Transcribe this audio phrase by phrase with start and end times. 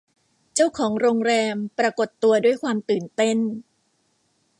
[0.55, 3.37] เจ้าของโรงแรมปรากฏตัวด้วยความตื่นเต้น